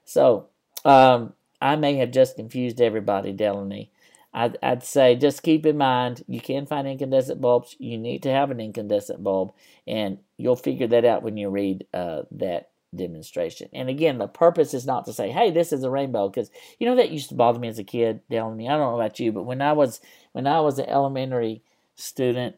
So 0.04 0.48
um, 0.84 1.34
I 1.60 1.76
may 1.76 1.96
have 1.96 2.10
just 2.10 2.36
confused 2.36 2.80
everybody, 2.80 3.32
Delaney. 3.32 3.90
I'd, 4.38 4.56
I'd 4.62 4.84
say 4.84 5.16
just 5.16 5.42
keep 5.42 5.66
in 5.66 5.76
mind 5.76 6.22
you 6.28 6.40
can 6.40 6.64
find 6.64 6.86
incandescent 6.86 7.40
bulbs. 7.40 7.74
You 7.80 7.98
need 7.98 8.22
to 8.22 8.30
have 8.30 8.52
an 8.52 8.60
incandescent 8.60 9.22
bulb, 9.24 9.52
and 9.84 10.18
you'll 10.36 10.54
figure 10.54 10.86
that 10.86 11.04
out 11.04 11.24
when 11.24 11.36
you 11.36 11.48
read 11.50 11.86
uh, 11.92 12.22
that 12.30 12.70
demonstration. 12.94 13.68
And 13.72 13.88
again, 13.88 14.18
the 14.18 14.28
purpose 14.28 14.74
is 14.74 14.86
not 14.86 15.06
to 15.06 15.12
say, 15.12 15.32
"Hey, 15.32 15.50
this 15.50 15.72
is 15.72 15.82
a 15.82 15.90
rainbow," 15.90 16.28
because 16.28 16.52
you 16.78 16.86
know 16.86 16.94
that 16.94 17.10
used 17.10 17.30
to 17.30 17.34
bother 17.34 17.58
me 17.58 17.66
as 17.66 17.80
a 17.80 17.84
kid, 17.84 18.20
Telling 18.30 18.56
me, 18.56 18.68
I 18.68 18.76
don't 18.76 18.92
know 18.92 19.00
about 19.00 19.18
you, 19.18 19.32
but 19.32 19.42
when 19.42 19.60
I 19.60 19.72
was 19.72 20.00
when 20.30 20.46
I 20.46 20.60
was 20.60 20.78
an 20.78 20.88
elementary 20.88 21.64
student, 21.96 22.54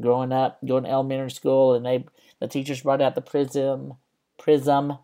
growing 0.00 0.32
up, 0.32 0.58
going 0.64 0.84
to 0.84 0.90
elementary 0.90 1.30
school, 1.30 1.74
and 1.74 1.84
they 1.84 2.06
the 2.40 2.48
teachers 2.48 2.80
brought 2.80 3.02
out 3.02 3.14
the 3.14 3.20
prism, 3.20 3.92
prism, 4.38 4.96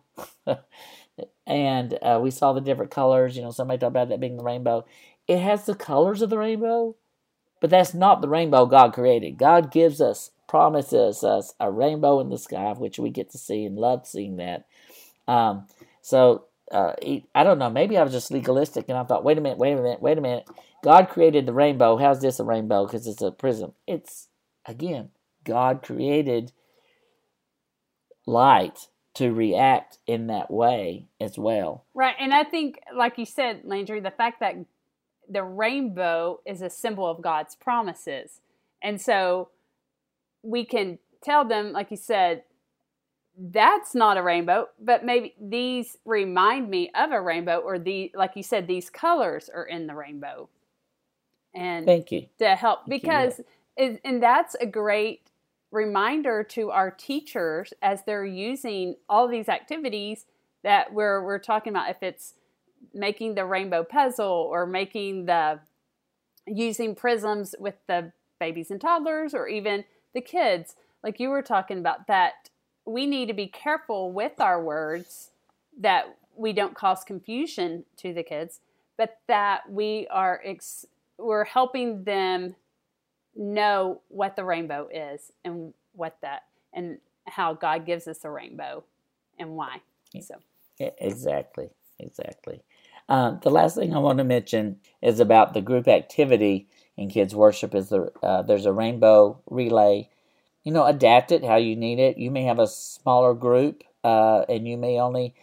and 1.45 1.97
uh, 2.01 2.19
we 2.21 2.31
saw 2.31 2.53
the 2.53 2.61
different 2.61 2.91
colors. 2.91 3.35
You 3.35 3.43
know, 3.43 3.51
somebody 3.51 3.77
talked 3.77 3.91
about 3.91 4.09
that 4.09 4.19
being 4.19 4.37
the 4.37 4.43
rainbow. 4.43 4.85
It 5.27 5.39
has 5.39 5.65
the 5.65 5.75
colors 5.75 6.21
of 6.21 6.29
the 6.29 6.37
rainbow, 6.37 6.95
but 7.59 7.69
that's 7.69 7.93
not 7.93 8.21
the 8.21 8.29
rainbow 8.29 8.65
God 8.65 8.93
created. 8.93 9.37
God 9.37 9.71
gives 9.71 10.01
us, 10.01 10.31
promises 10.47 11.23
us 11.23 11.53
a 11.59 11.71
rainbow 11.71 12.19
in 12.19 12.29
the 12.29 12.37
sky, 12.37 12.73
which 12.77 12.99
we 12.99 13.09
get 13.09 13.29
to 13.31 13.37
see 13.37 13.65
and 13.65 13.77
love 13.77 14.07
seeing 14.07 14.37
that. 14.37 14.65
Um, 15.27 15.67
so 16.01 16.45
uh, 16.71 16.93
I 17.35 17.43
don't 17.43 17.59
know. 17.59 17.69
Maybe 17.69 17.97
I 17.97 18.03
was 18.03 18.13
just 18.13 18.31
legalistic, 18.31 18.85
and 18.89 18.97
I 18.97 19.03
thought, 19.03 19.23
wait 19.23 19.37
a 19.37 19.41
minute, 19.41 19.57
wait 19.57 19.73
a 19.73 19.81
minute, 19.81 20.01
wait 20.01 20.17
a 20.17 20.21
minute. 20.21 20.47
God 20.83 21.09
created 21.09 21.45
the 21.45 21.53
rainbow. 21.53 21.97
How's 21.97 22.21
this 22.21 22.39
a 22.39 22.43
rainbow? 22.43 22.85
Because 22.85 23.07
it's 23.07 23.21
a 23.21 23.31
prism. 23.31 23.73
It's 23.87 24.27
again, 24.65 25.09
God 25.43 25.83
created 25.83 26.51
light 28.25 28.87
to 29.13 29.31
react 29.31 29.97
in 30.07 30.27
that 30.27 30.49
way 30.49 31.07
as 31.19 31.37
well. 31.37 31.85
Right. 31.93 32.15
And 32.19 32.33
I 32.33 32.43
think, 32.43 32.79
like 32.95 33.17
you 33.17 33.25
said, 33.25 33.61
Landry, 33.63 33.99
the 33.99 34.11
fact 34.11 34.39
that 34.39 34.55
the 35.31 35.43
rainbow 35.43 36.39
is 36.45 36.61
a 36.61 36.69
symbol 36.69 37.09
of 37.09 37.21
God's 37.21 37.55
promises. 37.55 38.41
And 38.81 38.99
so 38.99 39.49
we 40.43 40.65
can 40.65 40.99
tell 41.23 41.45
them, 41.45 41.71
like 41.71 41.91
you 41.91 41.97
said, 41.97 42.43
that's 43.37 43.95
not 43.95 44.17
a 44.17 44.21
rainbow, 44.21 44.67
but 44.79 45.05
maybe 45.05 45.33
these 45.39 45.97
remind 46.05 46.69
me 46.69 46.91
of 46.93 47.11
a 47.11 47.21
rainbow, 47.21 47.57
or 47.57 47.79
the 47.79 48.11
like 48.13 48.35
you 48.35 48.43
said, 48.43 48.67
these 48.67 48.89
colors 48.89 49.49
are 49.53 49.63
in 49.63 49.87
the 49.87 49.95
rainbow. 49.95 50.49
And 51.55 51.85
thank 51.85 52.11
you 52.11 52.27
to 52.39 52.55
help 52.55 52.81
Thank 52.87 53.01
because 53.01 53.39
you 53.77 53.99
and 54.03 54.21
that's 54.21 54.55
a 54.55 54.65
great 54.65 55.31
reminder 55.71 56.43
to 56.43 56.71
our 56.71 56.91
teachers 56.91 57.73
as 57.81 58.03
they're 58.03 58.25
using 58.25 58.95
all 59.07 59.27
these 59.27 59.47
activities 59.47 60.25
that 60.63 60.93
we're, 60.93 61.23
we're 61.23 61.39
talking 61.39 61.71
about 61.71 61.89
if 61.89 62.03
it's 62.03 62.33
making 62.93 63.35
the 63.35 63.45
rainbow 63.45 63.83
puzzle 63.83 64.47
or 64.51 64.65
making 64.65 65.25
the 65.25 65.59
using 66.47 66.95
prisms 66.95 67.55
with 67.59 67.75
the 67.87 68.11
babies 68.39 68.71
and 68.71 68.81
toddlers 68.81 69.33
or 69.33 69.47
even 69.47 69.83
the 70.13 70.21
kids 70.21 70.75
like 71.03 71.19
you 71.19 71.29
were 71.29 71.43
talking 71.43 71.77
about 71.77 72.07
that 72.07 72.49
we 72.85 73.05
need 73.05 73.27
to 73.27 73.33
be 73.33 73.45
careful 73.45 74.11
with 74.11 74.39
our 74.39 74.61
words 74.61 75.29
that 75.79 76.17
we 76.35 76.51
don't 76.51 76.73
cause 76.73 77.03
confusion 77.03 77.85
to 77.95 78.13
the 78.13 78.23
kids 78.23 78.59
but 78.97 79.19
that 79.27 79.61
we 79.69 80.07
are 80.09 80.41
ex- 80.43 80.85
we're 81.17 81.45
helping 81.45 82.03
them 82.03 82.55
know 83.35 84.01
what 84.09 84.35
the 84.35 84.43
rainbow 84.43 84.87
is 84.91 85.31
and 85.45 85.73
what 85.93 86.17
that 86.21 86.43
and 86.73 86.97
how 87.27 87.53
God 87.53 87.85
gives 87.85 88.07
us 88.07 88.23
a 88.23 88.29
rainbow 88.29 88.83
and 89.39 89.51
why. 89.51 89.81
So 90.21 90.35
exactly, 90.79 91.69
exactly. 91.99 92.61
Um, 93.09 93.39
the 93.43 93.49
last 93.49 93.75
thing 93.75 93.93
I 93.93 93.99
want 93.99 94.17
to 94.19 94.23
mention 94.23 94.77
is 95.01 95.19
about 95.19 95.53
the 95.53 95.61
group 95.61 95.87
activity 95.87 96.67
in 96.97 97.09
kids 97.09 97.35
worship. 97.35 97.75
Is 97.75 97.91
uh, 97.91 98.41
there's 98.43 98.65
a 98.65 98.73
rainbow 98.73 99.41
relay. 99.49 100.09
You 100.63 100.71
know, 100.71 100.85
adapt 100.85 101.31
it 101.31 101.43
how 101.43 101.55
you 101.55 101.75
need 101.75 101.99
it. 101.99 102.17
You 102.17 102.31
may 102.31 102.43
have 102.43 102.59
a 102.59 102.67
smaller 102.67 103.33
group, 103.33 103.83
uh, 104.03 104.45
and 104.47 104.67
you 104.67 104.77
may 104.77 104.99
only 104.99 105.33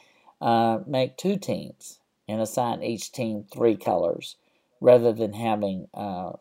uh, 0.40 0.78
make 0.86 1.16
two 1.16 1.36
teams 1.36 1.98
and 2.28 2.40
assign 2.40 2.82
each 2.82 3.10
team 3.10 3.44
three 3.52 3.76
colors, 3.76 4.36
rather 4.80 5.12
than 5.12 5.32
having 5.32 5.88
uh, 5.92 6.32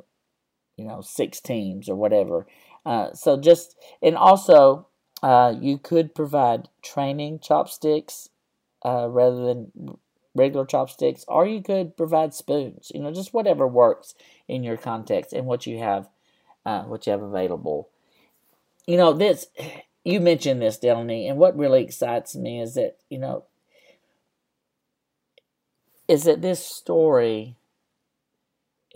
you 0.77 0.85
know 0.85 1.01
six 1.01 1.41
teams 1.41 1.89
or 1.89 1.95
whatever. 1.95 2.45
Uh, 2.85 3.11
so 3.13 3.35
just 3.35 3.75
and 4.01 4.15
also 4.15 4.87
uh, 5.23 5.53
you 5.59 5.77
could 5.77 6.15
provide 6.15 6.69
training 6.81 7.39
chopsticks 7.39 8.29
uh, 8.85 9.07
rather 9.09 9.43
than 9.43 9.71
regular 10.37 10.65
chopsticks, 10.65 11.25
or 11.27 11.45
you 11.45 11.61
could 11.61 11.97
provide 11.97 12.33
spoons. 12.33 12.91
You 12.93 13.01
know, 13.01 13.11
just 13.11 13.33
whatever 13.33 13.67
works 13.67 14.15
in 14.47 14.63
your 14.63 14.77
context 14.77 15.33
and 15.33 15.45
what 15.45 15.67
you 15.67 15.79
have, 15.79 16.09
uh, 16.65 16.83
what 16.83 17.05
you 17.05 17.11
have 17.11 17.21
available. 17.21 17.89
You 18.85 18.97
know, 18.97 19.13
this 19.13 19.47
you 20.03 20.19
mentioned 20.19 20.61
this, 20.61 20.77
Delaney, 20.77 21.27
and 21.27 21.37
what 21.37 21.57
really 21.57 21.83
excites 21.83 22.35
me 22.35 22.61
is 22.61 22.75
that 22.75 22.97
you 23.09 23.19
know 23.19 23.45
is 26.07 26.23
that 26.23 26.41
this 26.41 26.65
story 26.65 27.57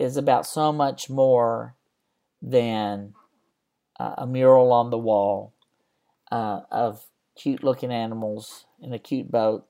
is 0.00 0.16
about 0.16 0.46
so 0.46 0.72
much 0.72 1.10
more 1.10 1.74
than 2.40 3.14
uh, 4.00 4.14
a 4.18 4.26
mural 4.26 4.72
on 4.72 4.90
the 4.90 4.98
wall 4.98 5.52
uh, 6.30 6.60
of 6.70 7.04
cute 7.36 7.62
looking 7.62 7.92
animals 7.92 8.64
in 8.80 8.92
a 8.92 8.98
cute 8.98 9.30
boat. 9.30 9.66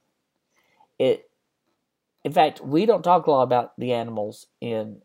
It, 0.98 1.28
in 2.24 2.32
fact, 2.32 2.60
we 2.60 2.86
don't 2.86 3.02
talk 3.02 3.26
a 3.26 3.30
lot 3.30 3.42
about 3.42 3.78
the 3.78 3.92
animals 3.92 4.46
in 4.60 5.02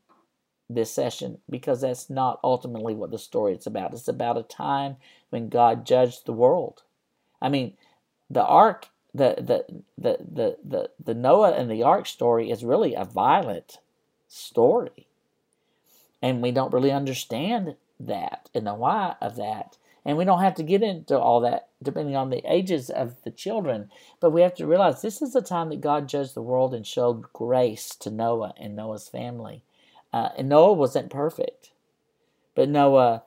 this 0.69 0.91
session 0.91 1.39
because 1.49 1.81
that's 1.81 2.09
not 2.09 2.39
ultimately 2.43 2.93
what 2.93 3.11
the 3.11 3.17
story 3.17 3.53
is 3.53 3.65
about. 3.65 3.93
It's 3.93 4.07
about 4.07 4.37
a 4.37 4.43
time 4.43 4.97
when 5.29 5.49
God 5.49 5.85
judged 5.85 6.25
the 6.25 6.33
world. 6.33 6.83
I 7.41 7.49
mean, 7.49 7.73
the 8.29 8.43
ark, 8.43 8.87
the 9.13 9.35
the 9.37 9.83
the 9.97 10.17
the 10.29 10.57
the, 10.63 10.89
the 11.03 11.13
Noah 11.13 11.51
and 11.51 11.71
the 11.71 11.83
ark 11.83 12.05
story 12.05 12.51
is 12.51 12.63
really 12.63 12.93
a 12.93 13.05
violent 13.05 13.79
story. 14.27 15.07
And 16.21 16.41
we 16.41 16.51
don't 16.51 16.73
really 16.73 16.91
understand 16.91 17.75
that 17.99 18.49
and 18.53 18.67
the 18.67 18.73
why 18.73 19.15
of 19.21 19.35
that. 19.37 19.77
And 20.07 20.17
we 20.17 20.23
don't 20.23 20.41
have 20.41 20.55
to 20.55 20.63
get 20.63 20.81
into 20.81 21.19
all 21.19 21.41
that 21.41 21.67
depending 21.83 22.15
on 22.15 22.29
the 22.29 22.41
ages 22.51 22.89
of 22.89 23.21
the 23.23 23.29
children. 23.29 23.91
But 24.21 24.31
we 24.31 24.41
have 24.41 24.55
to 24.55 24.65
realize 24.65 25.01
this 25.01 25.21
is 25.21 25.33
the 25.33 25.41
time 25.41 25.69
that 25.69 25.81
God 25.81 26.07
judged 26.07 26.33
the 26.33 26.41
world 26.41 26.73
and 26.73 26.87
showed 26.87 27.33
grace 27.33 27.93
to 27.97 28.09
Noah 28.09 28.53
and 28.57 28.73
Noah's 28.73 29.09
family. 29.09 29.63
Uh, 30.13 30.29
and 30.37 30.47
Noah 30.47 30.73
wasn't 30.73 31.09
perfect, 31.09 31.71
but 32.55 32.69
Noah 32.69 33.23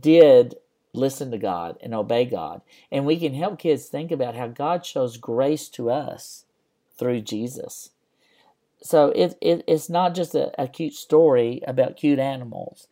did 0.00 0.54
listen 0.94 1.30
to 1.30 1.38
God 1.38 1.76
and 1.82 1.94
obey 1.94 2.24
God. 2.24 2.62
And 2.90 3.04
we 3.04 3.18
can 3.18 3.34
help 3.34 3.58
kids 3.58 3.84
think 3.84 4.10
about 4.10 4.34
how 4.34 4.48
God 4.48 4.86
shows 4.86 5.18
grace 5.18 5.68
to 5.70 5.90
us 5.90 6.46
through 6.98 7.20
Jesus. 7.20 7.90
So 8.82 9.08
it, 9.10 9.36
it 9.42 9.62
it's 9.68 9.90
not 9.90 10.14
just 10.14 10.34
a, 10.34 10.58
a 10.60 10.66
cute 10.66 10.94
story 10.94 11.60
about 11.66 11.98
cute 11.98 12.18
animals. 12.18 12.88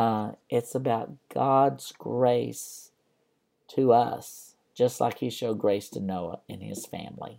Uh, 0.00 0.32
it's 0.48 0.74
about 0.74 1.12
God's 1.28 1.92
grace 1.92 2.90
to 3.68 3.92
us, 3.92 4.54
just 4.74 4.98
like 4.98 5.18
He 5.18 5.28
showed 5.28 5.58
grace 5.58 5.90
to 5.90 6.00
Noah 6.00 6.40
and 6.48 6.62
his 6.62 6.86
family. 6.86 7.38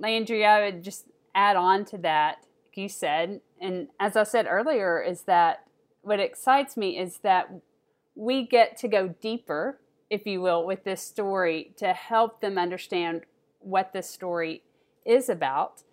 Landry, 0.00 0.44
I 0.44 0.64
would 0.64 0.82
just 0.82 1.06
add 1.36 1.54
on 1.54 1.84
to 1.84 1.98
that, 1.98 2.38
like 2.66 2.76
you 2.78 2.88
said, 2.88 3.42
and 3.60 3.86
as 4.00 4.16
I 4.16 4.24
said 4.24 4.48
earlier, 4.50 5.00
is 5.00 5.22
that 5.22 5.66
what 6.02 6.18
excites 6.18 6.76
me 6.76 6.98
is 6.98 7.18
that 7.18 7.48
we 8.16 8.44
get 8.44 8.76
to 8.78 8.88
go 8.88 9.14
deeper, 9.22 9.78
if 10.10 10.26
you 10.26 10.40
will, 10.40 10.66
with 10.66 10.82
this 10.82 11.00
story 11.00 11.74
to 11.76 11.92
help 11.92 12.40
them 12.40 12.58
understand 12.58 13.20
what 13.60 13.92
this 13.92 14.10
story 14.10 14.64
is 15.06 15.28
about 15.28 15.84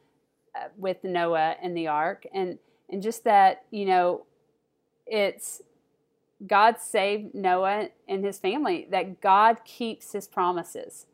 uh, 0.56 0.70
with 0.76 1.04
Noah 1.04 1.58
and 1.62 1.78
the 1.78 1.86
ark, 1.86 2.26
and 2.34 2.58
and 2.90 3.04
just 3.04 3.24
that 3.26 3.66
you 3.70 3.86
know, 3.86 4.26
it's 5.06 5.62
God 6.48 6.80
saved 6.80 7.36
Noah 7.36 7.90
and 8.08 8.26
his 8.26 8.40
family, 8.40 8.88
that 8.92 9.22
God 9.22 9.64
keeps 9.64 10.14
his 10.14 10.28
promises. 10.28 11.06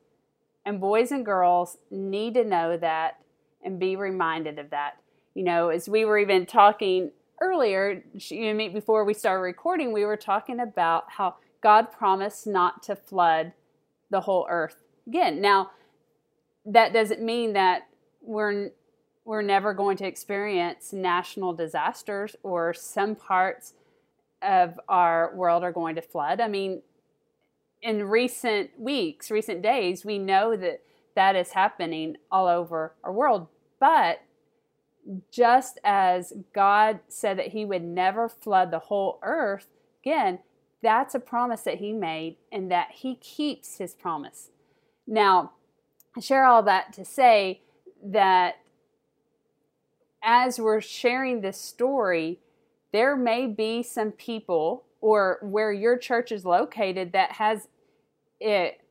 And 0.65 0.79
boys 0.79 1.11
and 1.11 1.25
girls 1.25 1.77
need 1.91 2.33
to 2.35 2.43
know 2.43 2.77
that 2.77 3.19
and 3.63 3.79
be 3.79 3.95
reminded 3.95 4.59
of 4.59 4.69
that. 4.69 4.97
You 5.33 5.43
know, 5.43 5.69
as 5.69 5.87
we 5.87 6.05
were 6.05 6.17
even 6.17 6.45
talking 6.45 7.11
earlier, 7.41 8.03
you 8.13 8.53
me, 8.53 8.69
before 8.69 9.03
we 9.03 9.13
started 9.13 9.41
recording, 9.41 9.91
we 9.91 10.05
were 10.05 10.17
talking 10.17 10.59
about 10.59 11.05
how 11.11 11.35
God 11.61 11.91
promised 11.91 12.47
not 12.47 12.83
to 12.83 12.95
flood 12.95 13.53
the 14.09 14.21
whole 14.21 14.47
earth 14.49 14.83
again. 15.05 15.41
Now, 15.41 15.71
that 16.65 16.93
doesn't 16.93 17.21
mean 17.21 17.53
that 17.53 17.87
we're 18.21 18.71
we're 19.25 19.41
never 19.41 19.73
going 19.73 19.97
to 19.97 20.07
experience 20.07 20.93
national 20.93 21.53
disasters 21.53 22.35
or 22.43 22.73
some 22.73 23.13
parts 23.13 23.73
of 24.41 24.79
our 24.87 25.35
world 25.35 25.63
are 25.63 25.71
going 25.71 25.95
to 25.95 26.01
flood. 26.01 26.39
I 26.39 26.47
mean, 26.47 26.81
in 27.81 28.07
recent 28.07 28.71
weeks, 28.79 29.31
recent 29.31 29.61
days, 29.61 30.03
we 30.03 30.17
know 30.17 30.55
that 30.55 30.81
that 31.15 31.35
is 31.35 31.51
happening 31.51 32.17
all 32.31 32.47
over 32.47 32.93
our 33.03 33.11
world. 33.11 33.47
But 33.79 34.21
just 35.31 35.79
as 35.83 36.33
God 36.53 36.99
said 37.07 37.37
that 37.37 37.49
He 37.49 37.65
would 37.65 37.83
never 37.83 38.27
flood 38.29 38.71
the 38.71 38.79
whole 38.79 39.19
earth, 39.23 39.67
again, 40.03 40.39
that's 40.81 41.15
a 41.15 41.19
promise 41.19 41.61
that 41.61 41.79
He 41.79 41.93
made 41.93 42.37
and 42.51 42.69
that 42.71 42.89
He 42.91 43.15
keeps 43.15 43.77
His 43.77 43.93
promise. 43.93 44.51
Now, 45.05 45.53
I 46.15 46.19
share 46.19 46.45
all 46.45 46.63
that 46.63 46.93
to 46.93 47.05
say 47.05 47.61
that 48.03 48.55
as 50.21 50.59
we're 50.59 50.81
sharing 50.81 51.41
this 51.41 51.59
story, 51.59 52.39
there 52.91 53.15
may 53.15 53.47
be 53.47 53.83
some 53.83 54.11
people 54.11 54.83
or 55.01 55.39
where 55.41 55.71
your 55.71 55.97
church 55.97 56.31
is 56.31 56.45
located 56.45 57.11
that 57.11 57.33
has 57.33 57.67
it 58.39 58.81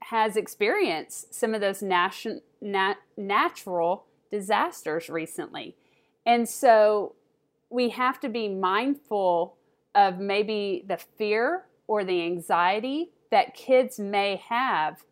has 0.00 0.36
experienced 0.36 1.34
some 1.34 1.54
of 1.54 1.60
those 1.60 1.82
nat- 1.82 2.26
nat- 2.60 2.98
natural 3.16 4.04
disasters 4.30 5.08
recently. 5.08 5.76
And 6.26 6.48
so 6.48 7.14
we 7.70 7.88
have 7.90 8.20
to 8.20 8.28
be 8.28 8.48
mindful 8.48 9.56
of 9.94 10.18
maybe 10.18 10.84
the 10.86 10.98
fear 11.16 11.64
or 11.86 12.04
the 12.04 12.22
anxiety 12.22 13.12
that 13.30 13.54
kids 13.54 13.98
may 13.98 14.42
have 14.48 15.04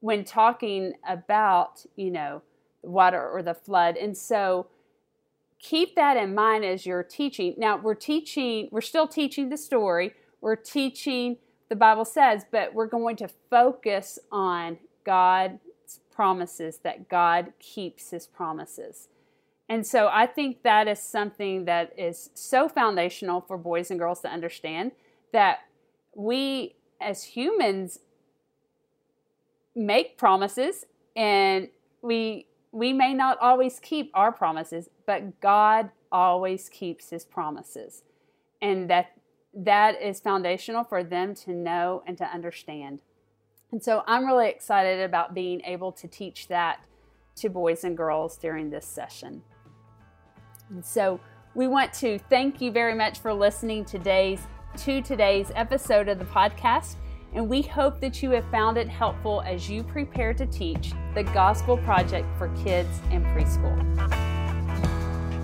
when 0.00 0.24
talking 0.24 0.94
about, 1.06 1.84
you 1.96 2.10
know, 2.10 2.42
water 2.82 3.28
or 3.30 3.42
the 3.42 3.54
flood. 3.54 3.96
And 3.96 4.16
so 4.16 4.66
keep 5.62 5.94
that 5.94 6.16
in 6.16 6.34
mind 6.34 6.64
as 6.64 6.84
you're 6.84 7.04
teaching. 7.04 7.54
Now, 7.56 7.78
we're 7.78 7.94
teaching, 7.94 8.68
we're 8.70 8.80
still 8.80 9.08
teaching 9.08 9.48
the 9.48 9.56
story, 9.56 10.12
we're 10.40 10.56
teaching 10.56 11.38
the 11.68 11.76
Bible 11.76 12.04
says, 12.04 12.44
but 12.50 12.74
we're 12.74 12.86
going 12.86 13.16
to 13.16 13.28
focus 13.48 14.18
on 14.30 14.76
God's 15.04 16.00
promises, 16.14 16.80
that 16.82 17.08
God 17.08 17.54
keeps 17.58 18.10
his 18.10 18.26
promises. 18.26 19.08
And 19.70 19.86
so 19.86 20.10
I 20.12 20.26
think 20.26 20.64
that 20.64 20.86
is 20.86 20.98
something 20.98 21.64
that 21.64 21.94
is 21.96 22.28
so 22.34 22.68
foundational 22.68 23.40
for 23.40 23.56
boys 23.56 23.90
and 23.90 23.98
girls 23.98 24.20
to 24.20 24.28
understand 24.28 24.92
that 25.32 25.60
we 26.14 26.74
as 27.00 27.24
humans 27.24 28.00
make 29.74 30.18
promises 30.18 30.84
and 31.16 31.68
we 32.02 32.46
we 32.72 32.92
may 32.92 33.12
not 33.14 33.38
always 33.38 33.78
keep 33.80 34.10
our 34.14 34.32
promises, 34.32 34.88
but 35.06 35.40
God 35.40 35.90
always 36.10 36.68
keeps 36.68 37.10
his 37.10 37.24
promises. 37.24 38.02
And 38.60 38.88
that 38.90 39.12
that 39.54 40.00
is 40.00 40.20
foundational 40.20 40.84
for 40.84 41.04
them 41.04 41.34
to 41.34 41.50
know 41.52 42.02
and 42.06 42.16
to 42.18 42.24
understand. 42.24 43.00
And 43.70 43.82
so 43.82 44.02
I'm 44.06 44.24
really 44.24 44.48
excited 44.48 45.02
about 45.02 45.34
being 45.34 45.60
able 45.62 45.92
to 45.92 46.08
teach 46.08 46.48
that 46.48 46.80
to 47.36 47.48
boys 47.48 47.84
and 47.84 47.96
girls 47.96 48.36
during 48.38 48.70
this 48.70 48.86
session. 48.86 49.42
And 50.70 50.84
so 50.84 51.20
we 51.54 51.66
want 51.66 51.92
to 51.94 52.18
thank 52.18 52.60
you 52.60 52.70
very 52.70 52.94
much 52.94 53.18
for 53.18 53.34
listening 53.34 53.84
today's 53.84 54.40
to 54.78 55.02
today's 55.02 55.52
episode 55.54 56.08
of 56.08 56.18
the 56.18 56.24
podcast 56.24 56.96
and 57.34 57.48
we 57.48 57.62
hope 57.62 58.00
that 58.00 58.22
you 58.22 58.30
have 58.30 58.44
found 58.50 58.76
it 58.76 58.88
helpful 58.88 59.42
as 59.46 59.68
you 59.68 59.82
prepare 59.82 60.34
to 60.34 60.46
teach 60.46 60.92
the 61.14 61.22
Gospel 61.22 61.78
Project 61.78 62.26
for 62.36 62.48
kids 62.62 63.00
and 63.10 63.24
preschool. 63.26 64.41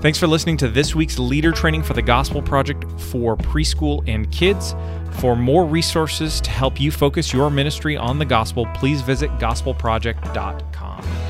Thanks 0.01 0.17
for 0.17 0.29
listening 0.29 0.57
to 0.59 0.69
this 0.69 0.95
week's 0.95 1.19
leader 1.19 1.51
training 1.51 1.83
for 1.83 1.93
the 1.93 2.03
Gospel 2.03 2.41
Project 2.41 2.85
for 3.01 3.37
preschool 3.37 4.07
and 4.07 4.31
kids. 4.31 4.77
For 5.19 5.35
more 5.35 5.65
resources 5.65 6.41
to 6.43 6.51
help 6.51 6.81
you 6.81 6.93
focus 6.93 7.33
your 7.33 7.51
ministry 7.51 7.97
on 7.97 8.21
the 8.21 8.25
gospel, 8.25 8.65
please 8.75 9.03
visit 9.03 9.29
gospelproject.com. 9.39 11.28